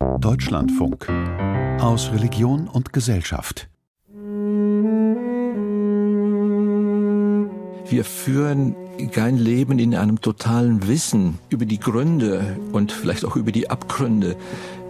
[0.00, 1.08] Deutschlandfunk
[1.78, 3.68] aus Religion und Gesellschaft.
[7.86, 8.74] Wir führen
[9.12, 14.36] kein Leben in einem totalen Wissen über die Gründe und vielleicht auch über die Abgründe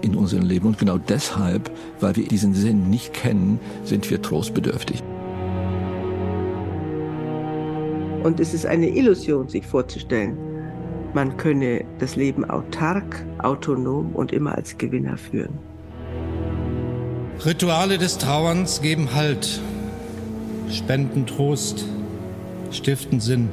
[0.00, 0.68] in unserem Leben.
[0.68, 5.02] Und genau deshalb, weil wir diesen Sinn nicht kennen, sind wir trostbedürftig.
[8.22, 10.49] Und es ist eine Illusion, sich vorzustellen,
[11.14, 15.58] man könne das Leben autark, autonom und immer als Gewinner führen.
[17.44, 19.60] Rituale des Trauerns geben Halt,
[20.70, 21.86] spenden Trost,
[22.70, 23.48] stiften Sinn.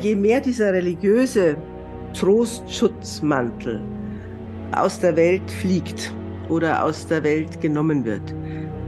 [0.00, 1.56] Je mehr dieser religiöse
[2.12, 3.82] Trostschutzmantel
[4.72, 6.12] aus der Welt fliegt
[6.48, 8.34] oder aus der Welt genommen wird,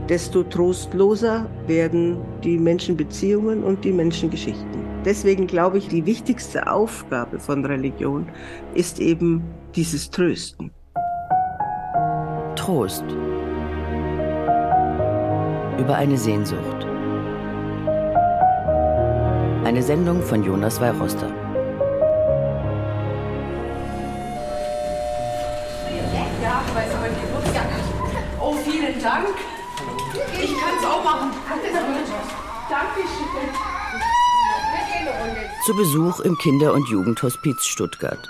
[0.09, 4.81] desto trostloser werden die Menschenbeziehungen und die Menschengeschichten.
[5.05, 8.27] Deswegen glaube ich, die wichtigste Aufgabe von Religion
[8.75, 9.43] ist eben
[9.75, 10.71] dieses Trösten.
[12.55, 13.05] Trost
[15.79, 16.85] über eine Sehnsucht.
[19.63, 21.33] Eine Sendung von Jonas Weihroster.
[28.39, 29.50] Oh, vielen Dank.
[35.65, 38.27] Zu Besuch im Kinder- und Jugendhospiz Stuttgart.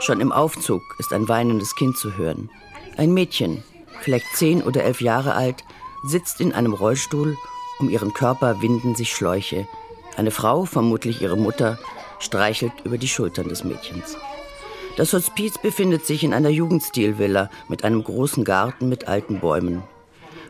[0.00, 2.50] Schon im Aufzug ist ein weinendes Kind zu hören.
[2.96, 3.62] Ein Mädchen,
[4.00, 5.62] vielleicht zehn oder elf Jahre alt,
[6.04, 7.36] sitzt in einem Rollstuhl,
[7.78, 9.66] um ihren Körper winden sich Schläuche.
[10.16, 11.78] Eine Frau, vermutlich ihre Mutter,
[12.18, 14.16] streichelt über die Schultern des Mädchens.
[14.96, 19.82] Das Hospiz befindet sich in einer Jugendstilvilla mit einem großen Garten mit alten Bäumen.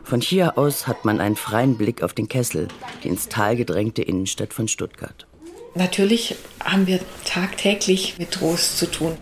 [0.05, 2.67] Von hier aus hat man einen freien Blick auf den Kessel,
[3.03, 5.25] die ins Tal gedrängte Innenstadt von Stuttgart.
[5.73, 9.17] Natürlich haben wir tagtäglich mit Trost zu tun.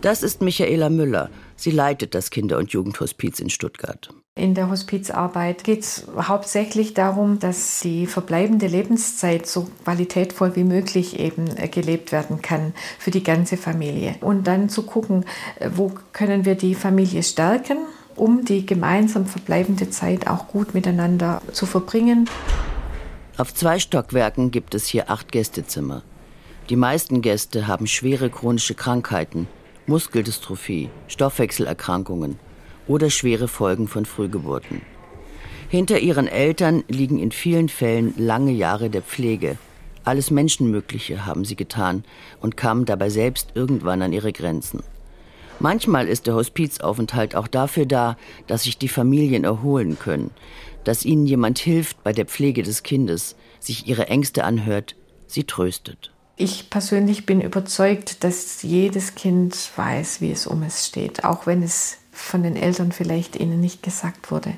[0.00, 1.30] Das ist Michaela Müller.
[1.56, 4.10] Sie leitet das Kinder- und Jugendhospiz in Stuttgart.
[4.36, 11.18] In der Hospizarbeit geht es hauptsächlich darum, dass die verbleibende Lebenszeit so qualitätvoll wie möglich
[11.18, 14.14] eben äh, gelebt werden kann für die ganze Familie.
[14.20, 15.24] Und dann zu gucken,
[15.58, 17.78] äh, wo können wir die Familie stärken,
[18.18, 22.28] um die gemeinsam verbleibende Zeit auch gut miteinander zu verbringen.
[23.36, 26.02] Auf zwei Stockwerken gibt es hier acht Gästezimmer.
[26.68, 29.46] Die meisten Gäste haben schwere chronische Krankheiten,
[29.86, 32.38] Muskeldystrophie, Stoffwechselerkrankungen
[32.86, 34.82] oder schwere Folgen von Frühgeburten.
[35.68, 39.56] Hinter ihren Eltern liegen in vielen Fällen lange Jahre der Pflege.
[40.02, 42.04] Alles Menschenmögliche haben sie getan
[42.40, 44.82] und kamen dabei selbst irgendwann an ihre Grenzen.
[45.60, 50.30] Manchmal ist der Hospizaufenthalt auch dafür da, dass sich die Familien erholen können,
[50.84, 54.94] dass ihnen jemand hilft bei der Pflege des Kindes, sich ihre Ängste anhört,
[55.26, 56.12] sie tröstet.
[56.36, 61.64] Ich persönlich bin überzeugt, dass jedes Kind weiß, wie es um es steht, auch wenn
[61.64, 64.54] es von den Eltern vielleicht ihnen nicht gesagt wurde.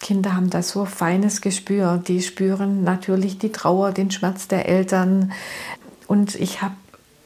[0.00, 2.02] Kinder haben da so feines Gespür.
[2.06, 5.32] Die spüren natürlich die Trauer, den Schmerz der Eltern.
[6.06, 6.74] Und ich habe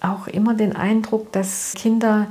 [0.01, 2.29] auch immer den Eindruck, dass Kinder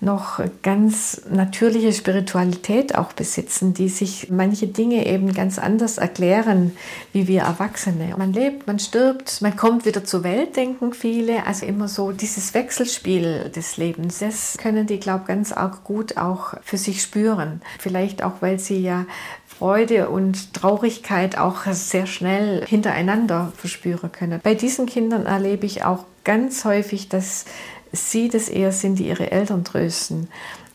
[0.00, 6.72] noch ganz natürliche Spiritualität auch besitzen, die sich manche Dinge eben ganz anders erklären
[7.12, 8.14] wie wir Erwachsene.
[8.16, 11.46] Man lebt, man stirbt, man kommt wieder zur Welt, denken viele.
[11.46, 16.16] Also immer so dieses Wechselspiel des Lebens, das können die, glaube ich, ganz arg gut
[16.16, 17.62] auch für sich spüren.
[17.78, 19.06] Vielleicht auch, weil sie ja
[19.46, 24.40] Freude und Traurigkeit auch sehr schnell hintereinander verspüren können.
[24.42, 27.46] Bei diesen Kindern erlebe ich auch ganz häufig, dass
[27.92, 30.28] sie das eher sind, die ihre Eltern trösten.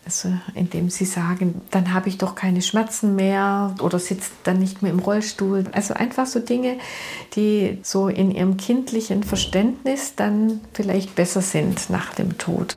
[0.04, 4.82] Also indem sie sagen, dann habe ich doch keine Schmerzen mehr oder sitzt dann nicht
[4.82, 5.66] mehr im Rollstuhl.
[5.74, 6.78] Also einfach so Dinge,
[7.36, 12.76] die so in ihrem kindlichen Verständnis dann vielleicht besser sind nach dem Tod.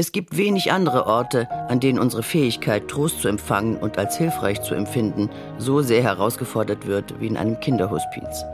[0.00, 4.62] Es gibt wenig andere Orte, an denen unsere Fähigkeit, Trost zu empfangen und als hilfreich
[4.62, 5.28] zu empfinden,
[5.58, 8.46] so sehr herausgefordert wird wie in einem Kinderhospiz.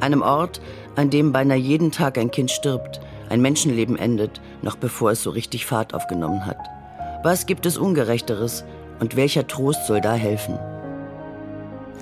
[0.00, 0.60] Einem Ort,
[0.94, 3.00] an dem beinahe jeden Tag ein Kind stirbt,
[3.30, 6.58] ein Menschenleben endet, noch bevor es so richtig Fahrt aufgenommen hat.
[7.22, 8.62] Was gibt es Ungerechteres
[9.00, 10.58] und welcher Trost soll da helfen?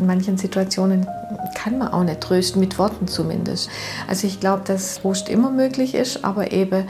[0.00, 1.06] In manchen Situationen
[1.54, 3.68] kann man auch nicht trösten, mit Worten zumindest.
[4.08, 6.84] Also ich glaube, dass Trost immer möglich ist, aber eben,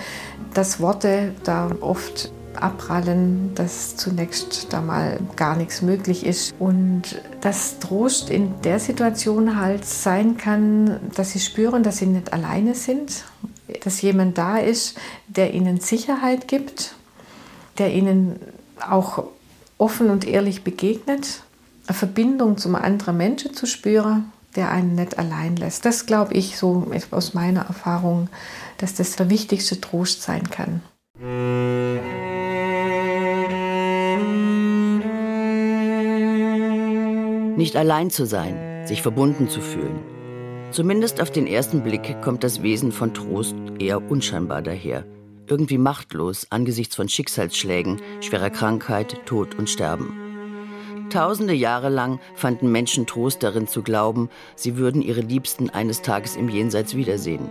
[0.55, 7.79] dass Worte da oft abprallen, dass zunächst da mal gar nichts möglich ist und dass
[7.81, 13.25] Trost in der Situation halt sein kann, dass sie spüren, dass sie nicht alleine sind,
[13.83, 14.97] dass jemand da ist,
[15.27, 16.95] der ihnen Sicherheit gibt,
[17.79, 18.39] der ihnen
[18.89, 19.25] auch
[19.79, 21.43] offen und ehrlich begegnet
[21.91, 25.85] eine Verbindung zum anderen Menschen zu spüren, der einen nicht allein lässt.
[25.85, 28.29] Das glaube ich so aus meiner Erfahrung,
[28.79, 30.83] dass das der wichtigste Trost sein kann.
[37.57, 39.99] Nicht allein zu sein, sich verbunden zu fühlen.
[40.71, 45.05] Zumindest auf den ersten Blick kommt das Wesen von Trost eher unscheinbar daher.
[45.49, 50.20] Irgendwie machtlos angesichts von Schicksalsschlägen, schwerer Krankheit, Tod und Sterben.
[51.11, 56.37] Tausende Jahre lang fanden Menschen Trost darin zu glauben, sie würden ihre Liebsten eines Tages
[56.37, 57.51] im Jenseits wiedersehen.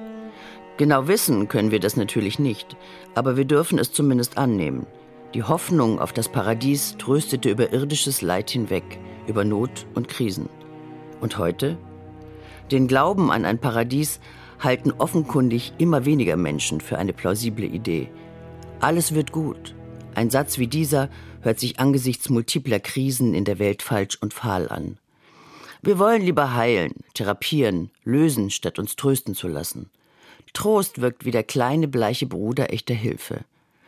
[0.78, 2.78] Genau wissen können wir das natürlich nicht,
[3.16, 4.88] aber wir dürfen es zumindest annehmen.
[5.34, 8.98] Die Hoffnung auf das Paradies tröstete über irdisches Leid hinweg,
[9.28, 10.48] über Not und Krisen.
[11.20, 11.78] Und heute?
[12.72, 14.22] Den Glauben an ein Paradies
[14.60, 18.10] halten offenkundig immer weniger Menschen für eine plausible Idee.
[18.80, 19.76] Alles wird gut.
[20.19, 24.68] Ein Satz wie dieser hört sich angesichts multipler Krisen in der Welt falsch und fahl
[24.68, 24.98] an.
[25.81, 29.89] Wir wollen lieber heilen, therapieren, lösen, statt uns trösten zu lassen.
[30.51, 33.45] Trost wirkt wie der kleine bleiche Bruder echter Hilfe.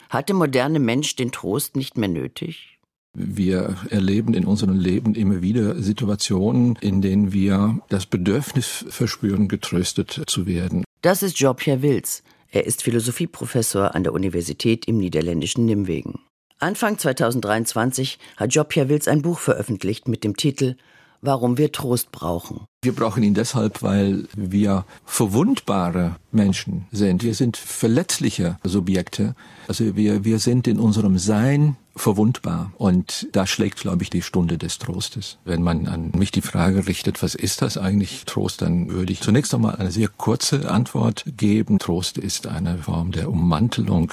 [0.10, 2.80] Hat der moderne Mensch den Trost nicht mehr nötig?
[3.14, 10.22] Wir erleben in unserem Leben immer wieder Situationen, in denen wir das Bedürfnis verspüren, getröstet
[10.28, 10.86] zu werden.
[11.02, 12.24] Das ist Jean-Pierre Wils.
[12.54, 16.20] Er ist Philosophieprofessor an der Universität im niederländischen Nimwegen.
[16.60, 20.76] Anfang 2023 hat Jean-Pierre Wils ein Buch veröffentlicht mit dem Titel
[21.22, 22.66] warum wir Trost brauchen.
[22.84, 27.24] Wir brauchen ihn deshalb, weil wir verwundbare Menschen sind.
[27.24, 29.36] Wir sind verletzliche Subjekte.
[29.68, 32.74] Also wir, wir sind in unserem Sein verwundbar.
[32.78, 35.38] Und da schlägt, glaube ich, die Stunde des Trostes.
[35.46, 39.22] Wenn man an mich die Frage richtet, was ist das eigentlich Trost, dann würde ich
[39.22, 41.80] zunächst einmal eine sehr kurze Antwort geben.
[41.80, 44.12] Trost ist eine Form der Ummantelung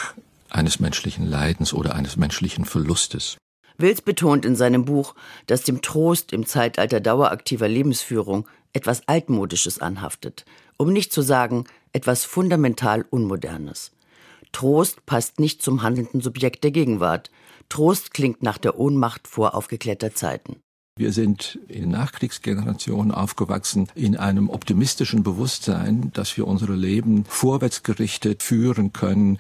[0.50, 3.36] eines menschlichen Leidens oder eines menschlichen Verlustes.
[3.78, 5.14] Wils betont in seinem Buch,
[5.46, 10.44] dass dem Trost im Zeitalter daueraktiver Lebensführung etwas Altmodisches anhaftet,
[10.76, 13.92] um nicht zu sagen etwas fundamental Unmodernes.
[14.52, 17.30] Trost passt nicht zum handelnden Subjekt der Gegenwart.
[17.68, 20.60] Trost klingt nach der Ohnmacht vor aufgeklärter Zeiten.
[20.98, 28.92] Wir sind in Nachkriegsgenerationen aufgewachsen in einem optimistischen Bewusstsein, dass wir unsere Leben vorwärtsgerichtet führen
[28.92, 29.38] können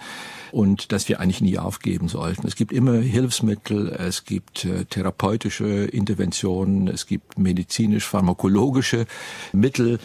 [0.52, 2.46] und dass wir eigentlich nie aufgeben sollten.
[2.46, 9.06] Es gibt immer Hilfsmittel, es gibt äh, therapeutische Interventionen, es gibt medizinisch-pharmakologische
[9.52, 9.98] Mittel,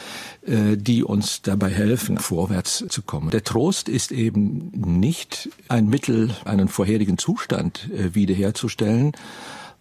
[0.47, 3.29] äh, die uns dabei helfen, vorwärts zu kommen.
[3.29, 9.11] Der Trost ist eben nicht ein Mittel, einen vorherigen Zustand äh, wiederherzustellen,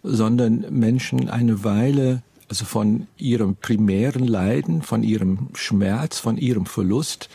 [0.03, 2.23] sondern Menschen eine Weile
[2.53, 7.31] also von ihrem primären Leiden, von ihrem Schmerz, von ihrem Verlust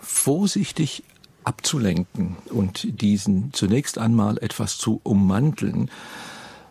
[0.00, 1.04] vorsichtig
[1.44, 5.92] abzulenken und diesen zunächst einmal etwas zu ummanteln,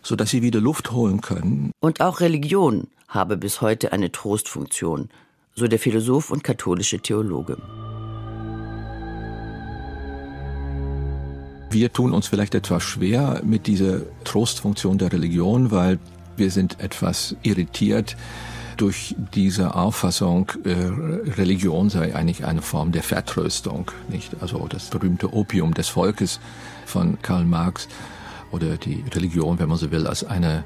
[0.03, 1.71] so dass sie wieder Luft holen können.
[1.79, 5.07] Und auch Religion habe bis heute eine Trostfunktion,
[5.55, 7.57] so der Philosoph und katholische Theologe.
[11.69, 15.99] Wir tun uns vielleicht etwas schwer mit dieser Trostfunktion der Religion, weil
[16.37, 18.15] wir sind etwas irritiert
[18.77, 20.73] durch diese Auffassung, äh,
[21.31, 24.31] Religion sei eigentlich eine Form der Vertröstung, nicht?
[24.39, 26.39] Also das berühmte Opium des Volkes
[26.85, 27.87] von Karl Marx
[28.51, 30.63] oder die Religion, wenn man so will, als eine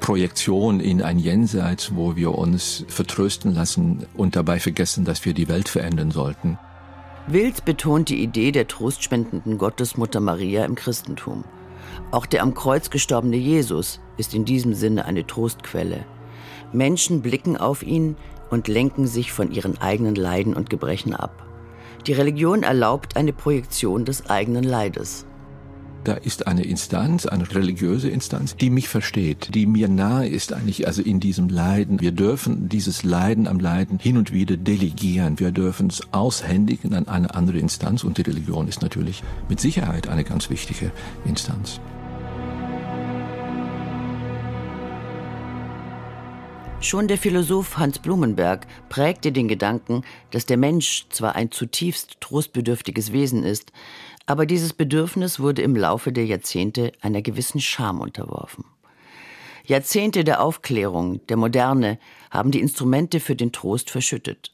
[0.00, 5.48] Projektion in ein Jenseits, wo wir uns vertrösten lassen und dabei vergessen, dass wir die
[5.48, 6.58] Welt verändern sollten.
[7.28, 11.42] Wild betont die Idee der trostspendenden Gottesmutter Maria im Christentum.
[12.12, 16.04] Auch der am Kreuz gestorbene Jesus ist in diesem Sinne eine Trostquelle.
[16.72, 18.16] Menschen blicken auf ihn
[18.50, 21.44] und lenken sich von ihren eigenen Leiden und Gebrechen ab.
[22.06, 25.26] Die Religion erlaubt eine Projektion des eigenen Leides.
[26.06, 30.86] Da ist eine Instanz, eine religiöse Instanz, die mich versteht, die mir nahe ist eigentlich,
[30.86, 32.00] also in diesem Leiden.
[32.00, 35.40] Wir dürfen dieses Leiden am Leiden hin und wieder delegieren.
[35.40, 40.06] Wir dürfen es aushändigen an eine andere Instanz und die Religion ist natürlich mit Sicherheit
[40.06, 40.92] eine ganz wichtige
[41.24, 41.80] Instanz.
[46.80, 53.12] Schon der Philosoph Hans Blumenberg prägte den Gedanken, dass der Mensch zwar ein zutiefst trostbedürftiges
[53.12, 53.72] Wesen ist,
[54.26, 58.64] aber dieses Bedürfnis wurde im Laufe der Jahrzehnte einer gewissen Scham unterworfen.
[59.64, 61.98] Jahrzehnte der Aufklärung, der Moderne
[62.30, 64.52] haben die Instrumente für den Trost verschüttet.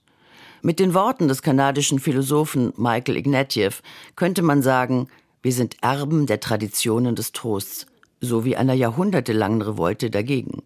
[0.63, 3.83] Mit den Worten des kanadischen Philosophen Michael Ignatieff
[4.15, 5.09] könnte man sagen,
[5.43, 7.87] wir sind Erben der Traditionen des Trosts,
[8.21, 10.63] sowie einer jahrhundertelangen Revolte dagegen.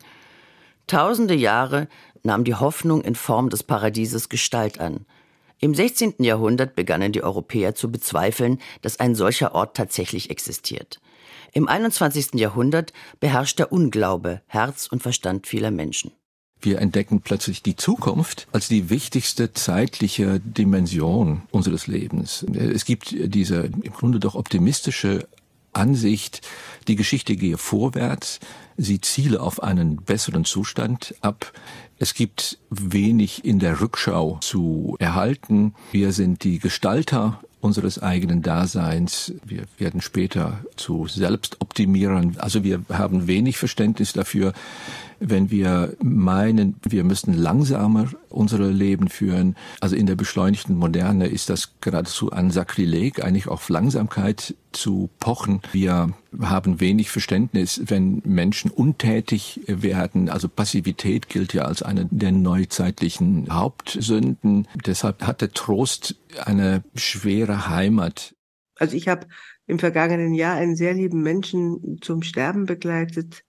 [0.86, 1.88] Tausende Jahre
[2.22, 5.04] nahm die Hoffnung in Form des Paradieses Gestalt an.
[5.58, 6.14] Im 16.
[6.18, 11.00] Jahrhundert begannen die Europäer zu bezweifeln, dass ein solcher Ort tatsächlich existiert.
[11.52, 12.34] Im 21.
[12.34, 16.12] Jahrhundert beherrscht der Unglaube Herz und Verstand vieler Menschen.
[16.60, 22.44] Wir entdecken plötzlich die Zukunft als die wichtigste zeitliche Dimension unseres Lebens.
[22.54, 25.26] Es gibt diese im Grunde doch optimistische
[25.76, 26.40] Ansicht,
[26.88, 28.40] die Geschichte gehe vorwärts,
[28.76, 31.52] sie ziele auf einen besseren Zustand ab.
[31.98, 35.74] Es gibt wenig in der Rückschau zu erhalten.
[35.92, 39.32] Wir sind die Gestalter unseres eigenen Daseins.
[39.44, 42.36] Wir werden später zu Selbstoptimierern.
[42.38, 44.52] Also wir haben wenig Verständnis dafür,
[45.20, 49.56] wenn wir meinen, wir müssten langsamer unsere Leben führen.
[49.80, 55.62] Also in der beschleunigten Moderne ist das geradezu ein Sakrileg, eigentlich auf Langsamkeit zu pochen.
[55.72, 60.28] Wir haben wenig Verständnis, wenn Menschen untätig werden.
[60.28, 64.68] Also Passivität gilt ja als eine der neuzeitlichen Hauptsünden.
[64.86, 68.34] Deshalb hat der Trost eine schwere Heimat.
[68.78, 69.26] Also ich habe
[69.66, 73.42] im vergangenen Jahr einen sehr lieben Menschen zum Sterben begleitet,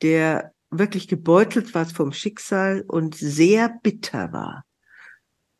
[0.00, 4.64] der wirklich gebeutelt war vom Schicksal und sehr bitter war.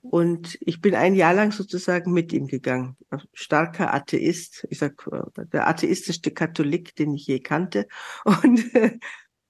[0.00, 2.96] Und ich bin ein Jahr lang sozusagen mit ihm gegangen.
[3.32, 5.08] Starker Atheist, ich sag,
[5.52, 7.86] der atheistischste Katholik, den ich je kannte.
[8.24, 8.64] Und,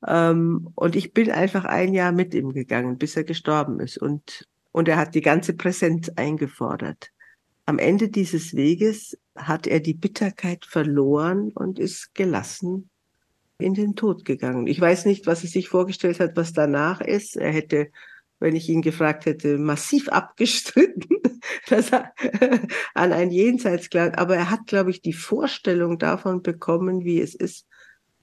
[0.06, 3.98] ähm, und ich bin einfach ein Jahr mit ihm gegangen, bis er gestorben ist.
[3.98, 7.10] Und, und er hat die ganze Präsenz eingefordert.
[7.64, 12.90] Am Ende dieses Weges hat er die Bitterkeit verloren und ist gelassen
[13.58, 14.66] in den Tod gegangen.
[14.66, 17.36] Ich weiß nicht, was er sich vorgestellt hat, was danach ist.
[17.36, 17.88] Er hätte,
[18.40, 21.18] wenn ich ihn gefragt hätte, massiv abgestritten,
[21.68, 22.12] dass er
[22.94, 24.18] an ein Jenseits glaubt.
[24.18, 27.66] Aber er hat, glaube ich, die Vorstellung davon bekommen, wie es ist,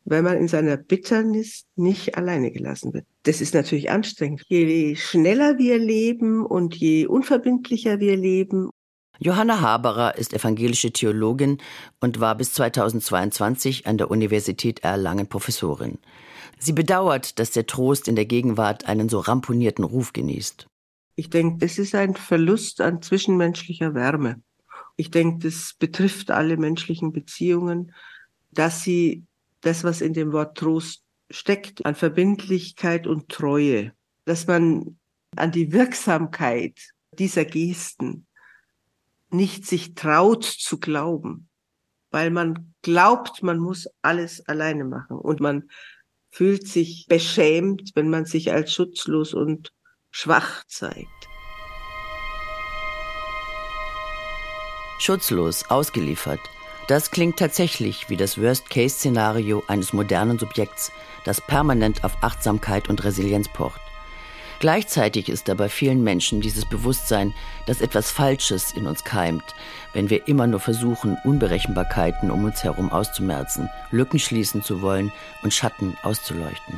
[0.06, 3.06] wenn man in seiner Bitternis nicht alleine gelassen wird.
[3.24, 4.44] Das ist natürlich anstrengend.
[4.48, 8.70] Je schneller wir leben und je unverbindlicher wir leben,
[9.22, 11.58] Johanna Haberer ist evangelische Theologin
[12.00, 16.00] und war bis 2022 an der Universität Erlangen Professorin.
[16.58, 20.68] Sie bedauert, dass der Trost in der Gegenwart einen so ramponierten Ruf genießt.
[21.16, 24.42] Ich denke, es ist ein Verlust an zwischenmenschlicher Wärme.
[24.96, 27.94] Ich denke, das betrifft alle menschlichen Beziehungen,
[28.52, 29.26] dass sie
[29.60, 33.92] das, was in dem Wort Trost steckt, an Verbindlichkeit und Treue,
[34.24, 34.98] dass man
[35.36, 36.80] an die Wirksamkeit
[37.18, 38.26] dieser Gesten
[39.30, 41.50] nicht sich traut zu glauben,
[42.12, 45.70] weil man glaubt, man muss alles alleine machen und man
[46.32, 49.72] fühlt sich beschämt, wenn man sich als schutzlos und
[50.12, 51.08] schwach zeigt.
[55.00, 56.42] Schutzlos, ausgeliefert.
[56.88, 60.92] Das klingt tatsächlich wie das Worst-Case-Szenario eines modernen Subjekts,
[61.24, 63.80] das permanent auf Achtsamkeit und Resilienz pocht.
[64.60, 67.34] Gleichzeitig ist da bei vielen Menschen dieses Bewusstsein,
[67.66, 69.56] dass etwas Falsches in uns keimt,
[69.94, 75.14] wenn wir immer nur versuchen, Unberechenbarkeiten um uns herum auszumerzen, Lücken schließen zu wollen
[75.44, 76.78] und Schatten auszuleuchten.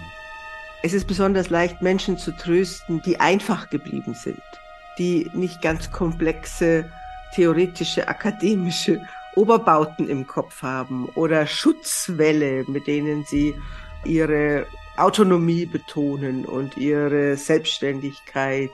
[0.84, 4.42] Es ist besonders leicht, Menschen zu trösten, die einfach geblieben sind,
[5.00, 6.86] die nicht ganz komplexe
[7.34, 9.02] theoretische, akademische
[9.36, 13.56] Oberbauten im Kopf haben oder Schutzwälle, mit denen sie
[14.06, 14.68] ihre
[14.98, 18.72] Autonomie betonen und ihre Selbstständigkeit.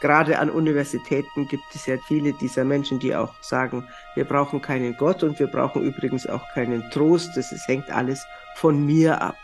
[0.00, 4.96] Gerade an Universitäten gibt es ja viele dieser Menschen, die auch sagen, wir brauchen keinen
[4.96, 7.30] Gott und wir brauchen übrigens auch keinen Trost.
[7.36, 8.24] Das ist, hängt alles
[8.56, 9.36] von mir ab.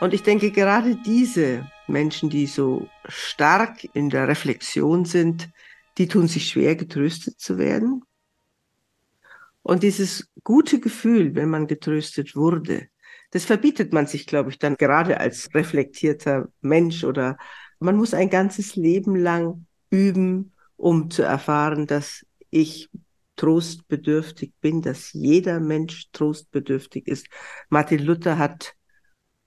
[0.00, 5.48] Und ich denke, gerade diese Menschen, die so stark in der Reflexion sind,
[5.96, 8.04] die tun sich schwer, getröstet zu werden.
[9.62, 12.88] Und dieses gute Gefühl, wenn man getröstet wurde,
[13.30, 17.36] das verbietet man sich, glaube ich, dann gerade als reflektierter Mensch oder
[17.78, 22.88] man muss ein ganzes Leben lang üben, um zu erfahren, dass ich
[23.36, 27.26] trostbedürftig bin, dass jeder Mensch trostbedürftig ist.
[27.68, 28.74] Martin Luther hat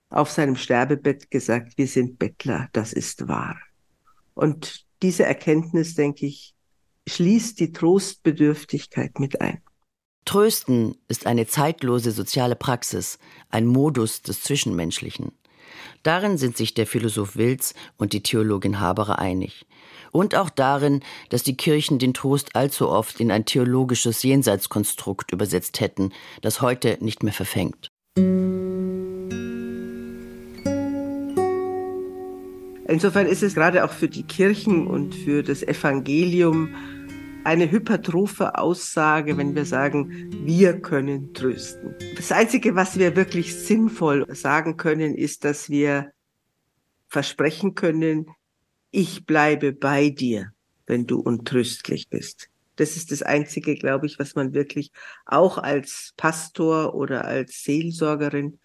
[0.10, 3.58] auf seinem Sterbebett gesagt, wir sind Bettler, das ist wahr.
[4.34, 6.54] Und diese Erkenntnis, denke ich,
[7.08, 9.62] schließt die Trostbedürftigkeit mit ein.
[10.26, 13.18] Trösten ist eine zeitlose soziale Praxis,
[13.50, 15.32] ein Modus des Zwischenmenschlichen.
[16.04, 19.66] Darin sind sich der Philosoph Wilz und die Theologin Haberer einig.
[20.12, 25.80] Und auch darin, dass die Kirchen den Trost allzu oft in ein theologisches Jenseitskonstrukt übersetzt
[25.80, 26.12] hätten,
[26.42, 27.88] das heute nicht mehr verfängt.
[32.88, 36.76] Insofern ist es gerade auch für die Kirchen und für das Evangelium
[37.44, 41.96] eine hypertrophe Aussage, wenn wir sagen, wir können trösten.
[42.16, 46.12] Das Einzige, was wir wirklich sinnvoll sagen können, ist, dass wir
[47.08, 48.28] versprechen können,
[48.92, 50.52] ich bleibe bei dir,
[50.86, 52.50] wenn du untröstlich bist.
[52.76, 54.92] Das ist das Einzige, glaube ich, was man wirklich
[55.26, 58.60] auch als Pastor oder als Seelsorgerin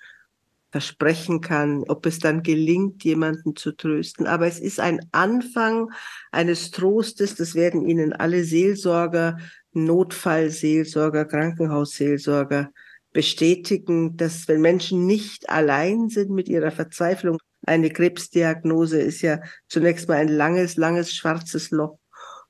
[0.77, 4.27] versprechen kann, ob es dann gelingt, jemanden zu trösten.
[4.27, 5.91] Aber es ist ein Anfang
[6.33, 9.39] eines Trostes, das werden Ihnen alle Seelsorger,
[9.73, 12.71] Notfallseelsorger, Krankenhausseelsorger
[13.15, 20.09] bestätigen, dass wenn Menschen nicht allein sind mit ihrer Verzweiflung, eine Krebsdiagnose ist ja zunächst
[20.09, 21.99] mal ein langes, langes schwarzes Loch.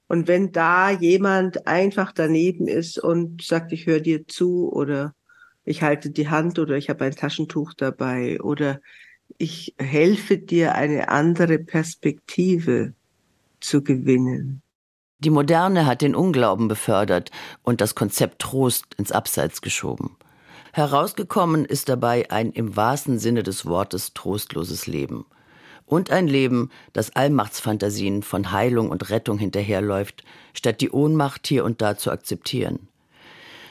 [0.09, 5.15] Und wenn da jemand einfach daneben ist und sagt, ich höre dir zu oder
[5.67, 8.81] ich halte die Hand oder ich habe ein Taschentuch dabei oder
[9.37, 12.95] ich helfe dir, eine andere Perspektive
[13.61, 14.63] zu gewinnen.
[15.19, 17.31] Die Moderne hat den Unglauben befördert
[17.63, 20.17] und das Konzept Trost ins Abseits geschoben.
[20.73, 25.27] Herausgekommen ist dabei ein im wahrsten Sinne des Wortes trostloses Leben.
[25.85, 31.81] Und ein Leben, das Allmachtsfantasien von Heilung und Rettung hinterherläuft, statt die Ohnmacht hier und
[31.81, 32.89] da zu akzeptieren.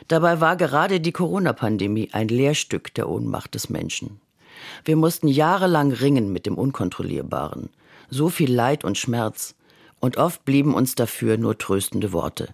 [0.08, 4.20] Dabei war gerade die Corona-Pandemie ein Lehrstück der Ohnmacht des Menschen.
[4.84, 7.70] Wir mussten jahrelang ringen mit dem Unkontrollierbaren.
[8.10, 9.56] So viel Leid und Schmerz.
[10.00, 12.54] Und oft blieben uns dafür nur tröstende Worte.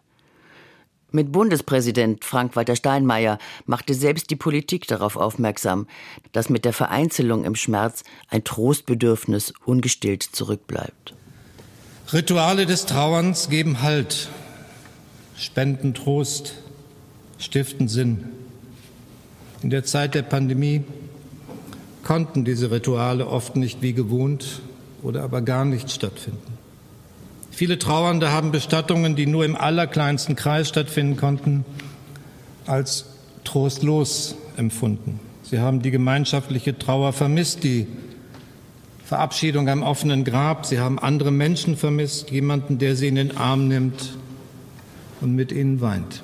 [1.14, 5.88] Mit Bundespräsident Frank-Walter Steinmeier machte selbst die Politik darauf aufmerksam,
[6.32, 11.14] dass mit der Vereinzelung im Schmerz ein Trostbedürfnis ungestillt zurückbleibt.
[12.14, 14.30] Rituale des Trauerns geben Halt,
[15.36, 16.56] spenden Trost,
[17.42, 18.26] stiften Sinn.
[19.64, 20.84] In der Zeit der Pandemie
[22.04, 24.62] konnten diese Rituale oft nicht wie gewohnt
[25.02, 26.58] oder aber gar nicht stattfinden.
[27.52, 31.66] Viele Trauernde haben Bestattungen, die nur im allerkleinsten Kreis stattfinden konnten,
[32.66, 33.06] als
[33.44, 35.20] trostlos empfunden.
[35.44, 37.88] Sie haben die gemeinschaftliche Trauer vermisst, die
[39.04, 40.66] Verabschiedung am offenen Grab.
[40.66, 44.18] Sie haben andere Menschen vermisst, jemanden, der sie in den Arm nimmt
[45.20, 46.24] und mit ihnen weint.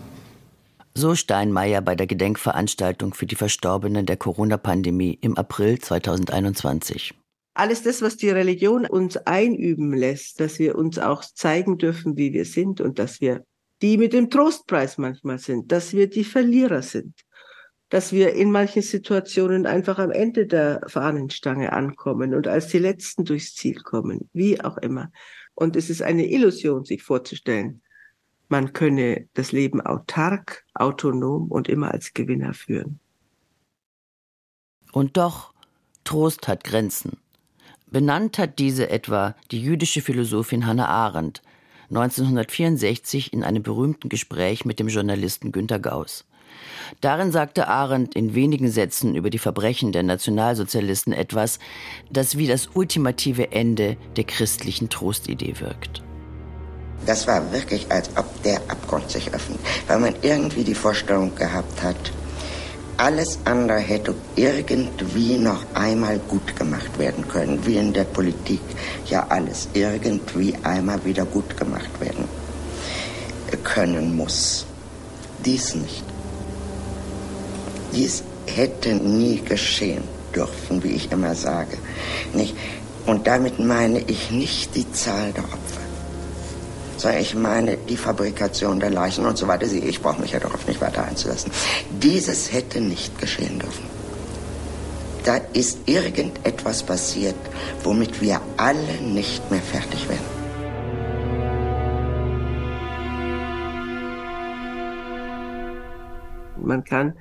[0.98, 7.14] So Steinmeier bei der Gedenkveranstaltung für die Verstorbenen der Corona-Pandemie im April 2021.
[7.54, 12.34] Alles das, was die Religion uns einüben lässt, dass wir uns auch zeigen dürfen, wie
[12.34, 13.44] wir sind und dass wir
[13.84, 17.14] die mit dem Trostpreis manchmal sind, dass wir die Verlierer sind,
[17.90, 23.24] dass wir in manchen Situationen einfach am Ende der Fahnenstange ankommen und als die Letzten
[23.24, 25.12] durchs Ziel kommen, wie auch immer.
[25.54, 27.84] Und es ist eine Illusion, sich vorzustellen,
[28.50, 33.00] man könne das Leben autark, autonom und immer als Gewinner führen.
[34.92, 35.54] Und doch,
[36.04, 37.18] Trost hat Grenzen.
[37.90, 41.42] Benannt hat diese etwa die jüdische Philosophin Hannah Arendt
[41.90, 46.26] 1964 in einem berühmten Gespräch mit dem Journalisten Günter Gauss.
[47.02, 51.60] Darin sagte Arendt in wenigen Sätzen über die Verbrechen der Nationalsozialisten etwas,
[52.12, 56.04] das wie das ultimative Ende der christlichen Trostidee wirkt.
[57.06, 61.82] Das war wirklich, als ob der Abgrund sich öffnet, weil man irgendwie die Vorstellung gehabt
[61.82, 62.12] hat,
[62.98, 68.62] alles andere hätte irgendwie noch einmal gut gemacht werden können, wie in der Politik
[69.06, 72.26] ja alles irgendwie einmal wieder gut gemacht werden
[73.64, 74.66] können muss.
[75.46, 76.04] Dies nicht.
[77.94, 81.78] Dies hätte nie geschehen dürfen, wie ich immer sage.
[82.34, 82.56] Nicht?
[83.06, 85.67] Und damit meine ich nicht die Zahl der Opfer
[86.98, 89.66] sondern ich meine die Fabrikation der Leichen und so weiter.
[89.66, 91.52] Ich brauche mich ja darauf nicht weiter einzulassen.
[92.02, 93.86] Dieses hätte nicht geschehen dürfen.
[95.24, 97.36] Da ist irgendetwas passiert,
[97.84, 100.38] womit wir alle nicht mehr fertig werden.
[106.58, 107.18] Man kann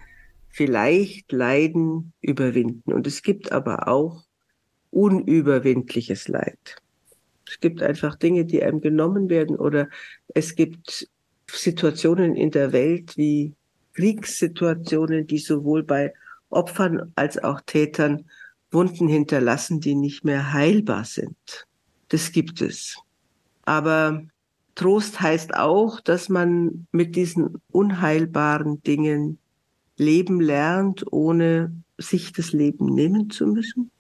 [0.48, 4.24] vielleicht Leiden überwinden und es gibt aber auch
[4.90, 6.76] unüberwindliches Leid.
[7.48, 9.88] Es gibt einfach Dinge, die einem genommen werden oder
[10.35, 11.09] es gibt
[11.50, 13.54] Situationen in der Welt wie
[13.94, 16.12] Kriegssituationen, die sowohl bei
[16.50, 18.26] Opfern als auch Tätern
[18.70, 21.66] Wunden hinterlassen, die nicht mehr heilbar sind.
[22.09, 22.96] Das gibt es.
[23.64, 24.22] Aber
[24.74, 29.38] Trost heißt auch, dass man mit diesen unheilbaren Dingen
[29.96, 33.90] leben lernt, ohne sich das Leben nehmen zu müssen.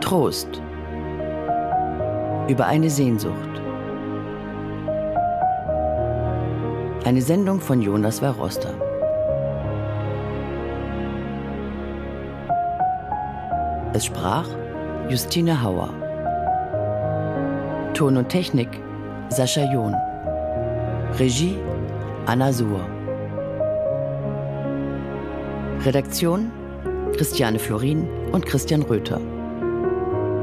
[0.00, 0.62] Trost
[2.48, 3.34] über eine Sehnsucht.
[7.04, 8.74] Eine Sendung von Jonas Verroster.
[13.92, 14.46] Es sprach
[15.08, 15.90] Justine Hauer.
[17.94, 18.68] Ton und Technik
[19.28, 19.94] Sascha John.
[21.18, 21.58] Regie
[22.26, 22.80] Anna Suhr.
[25.84, 26.50] Redaktion
[27.16, 29.20] Christiane Florin und Christian Röther.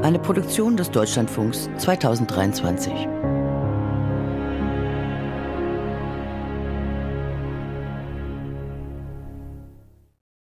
[0.02, 2.90] Eine Produktion des Deutschlandfunks 2023.